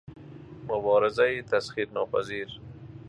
[0.69, 2.49] مبارزهٔ تسخیر ناپذیر